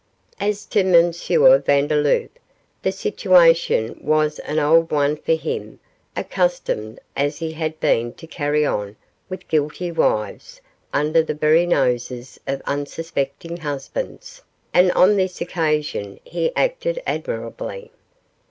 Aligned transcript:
As 0.39 0.65
to 0.65 0.79
M. 0.79 1.11
Vandeloup, 1.61 2.31
the 2.81 2.91
situation 2.91 3.99
was 4.03 4.39
an 4.39 4.57
old 4.57 4.89
one 4.89 5.15
for 5.15 5.35
him 5.35 5.79
accustomed 6.17 6.99
as 7.15 7.37
he 7.37 7.51
had 7.51 7.79
been 7.79 8.11
to 8.13 8.25
carry 8.25 8.65
on 8.65 8.95
with 9.29 9.47
guilty 9.47 9.91
wives 9.91 10.59
under 10.91 11.21
the 11.21 11.35
very 11.35 11.67
noses 11.67 12.39
of 12.47 12.63
unsuspecting 12.65 13.57
husbands, 13.57 14.41
and 14.73 14.91
on 14.93 15.17
this 15.17 15.39
occasion 15.39 16.19
he 16.23 16.51
acted 16.55 16.99
admirably. 17.05 17.91